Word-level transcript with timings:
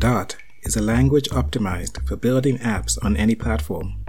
Dart 0.00 0.38
is 0.62 0.76
a 0.76 0.82
language 0.82 1.28
optimized 1.28 2.08
for 2.08 2.16
building 2.16 2.56
apps 2.60 2.96
on 3.04 3.18
any 3.18 3.34
platform. 3.34 4.02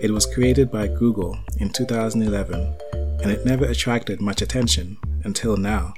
It 0.00 0.10
was 0.10 0.26
created 0.26 0.72
by 0.72 0.88
Google 0.88 1.38
in 1.58 1.70
2011 1.70 2.76
and 2.92 3.30
it 3.30 3.46
never 3.46 3.64
attracted 3.64 4.20
much 4.20 4.42
attention 4.42 4.96
until 5.22 5.56
now. 5.56 5.94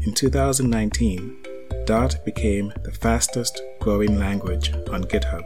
In 0.00 0.12
2019, 0.12 1.36
Dart 1.84 2.16
became 2.24 2.72
the 2.82 2.90
fastest 2.90 3.62
growing 3.78 4.18
language 4.18 4.72
on 4.90 5.04
GitHub. 5.04 5.44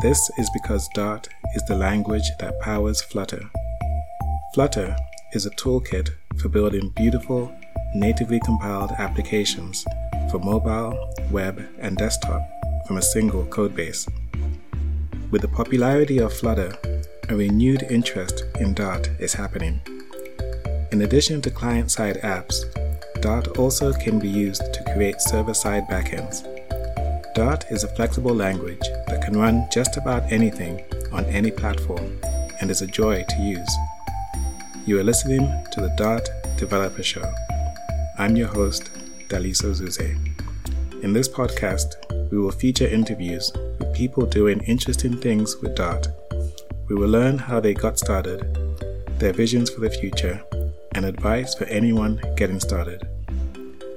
This 0.00 0.30
is 0.38 0.48
because 0.54 0.88
Dart 0.94 1.28
is 1.54 1.62
the 1.66 1.76
language 1.76 2.30
that 2.40 2.58
powers 2.60 3.02
Flutter. 3.02 3.50
Flutter 4.54 4.96
is 5.34 5.44
a 5.44 5.50
toolkit 5.50 6.14
for 6.40 6.48
building 6.48 6.94
beautiful, 6.96 7.54
natively 7.94 8.40
compiled 8.40 8.92
applications 8.92 9.84
for 10.30 10.38
mobile, 10.38 11.13
web, 11.30 11.66
and 11.78 11.96
desktop 11.96 12.42
from 12.86 12.98
a 12.98 13.02
single 13.02 13.44
codebase. 13.46 14.08
With 15.30 15.42
the 15.42 15.48
popularity 15.48 16.18
of 16.18 16.32
Flutter, 16.32 16.76
a 17.28 17.36
renewed 17.36 17.84
interest 17.90 18.44
in 18.60 18.74
Dart 18.74 19.08
is 19.18 19.34
happening. 19.34 19.80
In 20.92 21.02
addition 21.02 21.40
to 21.42 21.50
client 21.50 21.90
side 21.90 22.20
apps, 22.22 22.64
Dart 23.20 23.58
also 23.58 23.92
can 23.92 24.18
be 24.18 24.28
used 24.28 24.72
to 24.74 24.92
create 24.92 25.20
server 25.20 25.54
side 25.54 25.88
backends. 25.88 26.44
Dart 27.34 27.64
is 27.70 27.82
a 27.82 27.94
flexible 27.96 28.34
language 28.34 28.86
that 29.08 29.22
can 29.24 29.36
run 29.36 29.66
just 29.72 29.96
about 29.96 30.30
anything 30.30 30.84
on 31.12 31.24
any 31.26 31.50
platform 31.50 32.20
and 32.60 32.70
is 32.70 32.82
a 32.82 32.86
joy 32.86 33.24
to 33.28 33.42
use. 33.42 33.76
You 34.86 35.00
are 35.00 35.04
listening 35.04 35.48
to 35.72 35.80
the 35.80 35.94
Dart 35.96 36.28
Developer 36.58 37.02
Show. 37.02 37.24
I'm 38.18 38.36
your 38.36 38.48
host, 38.48 38.90
Daliso 39.28 39.74
Zuze. 39.74 40.33
In 41.04 41.12
this 41.12 41.28
podcast, 41.28 41.96
we 42.30 42.38
will 42.38 42.50
feature 42.50 42.86
interviews 42.86 43.52
with 43.78 43.94
people 43.94 44.24
doing 44.24 44.60
interesting 44.60 45.18
things 45.18 45.54
with 45.58 45.74
Dart. 45.74 46.08
We 46.88 46.94
will 46.94 47.10
learn 47.10 47.36
how 47.36 47.60
they 47.60 47.74
got 47.74 47.98
started, 47.98 48.40
their 49.18 49.34
visions 49.34 49.68
for 49.68 49.80
the 49.80 49.90
future, 49.90 50.42
and 50.92 51.04
advice 51.04 51.54
for 51.54 51.64
anyone 51.64 52.22
getting 52.38 52.58
started. 52.58 53.06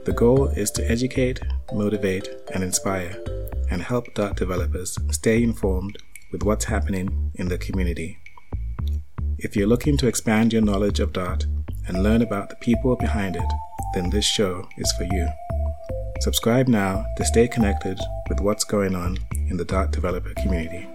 The 0.04 0.12
goal 0.12 0.48
is 0.48 0.70
to 0.72 0.92
educate, 0.92 1.40
motivate, 1.72 2.28
and 2.54 2.62
inspire, 2.62 3.16
and 3.72 3.82
help 3.82 4.14
Dart 4.14 4.36
developers 4.36 4.98
stay 5.12 5.42
informed 5.42 5.98
with 6.34 6.44
what's 6.44 6.66
happening 6.66 7.32
in 7.36 7.48
the 7.48 7.58
community. 7.58 8.18
If 9.38 9.56
you're 9.56 9.66
looking 9.66 9.96
to 10.00 10.08
expand 10.08 10.52
your 10.52 10.62
knowledge 10.62 11.00
of 11.00 11.14
Dart 11.14 11.46
and 11.88 12.04
learn 12.04 12.22
about 12.22 12.50
the 12.50 12.58
people 12.58 12.98
behind 12.98 13.38
it, 13.38 13.54
then 13.94 14.10
this 14.10 14.26
show 14.26 14.68
is 14.78 14.92
for 14.98 15.06
you. 15.06 15.30
Subscribe 16.20 16.68
now 16.68 17.06
to 17.16 17.26
stay 17.26 17.48
connected 17.48 18.00
with 18.28 18.40
what's 18.42 18.64
going 18.64 18.96
on 18.96 19.18
in 19.50 19.58
the 19.58 19.66
Dart 19.66 19.92
developer 19.92 20.34
community. 20.34 20.88